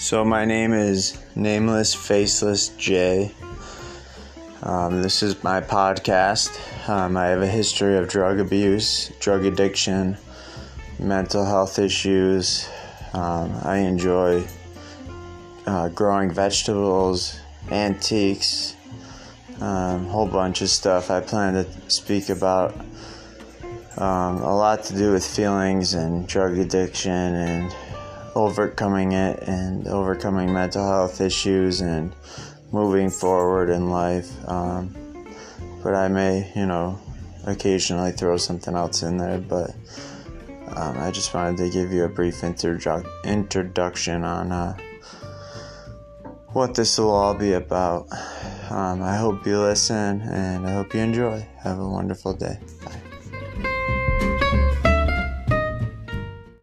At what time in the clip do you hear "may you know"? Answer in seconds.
36.08-36.98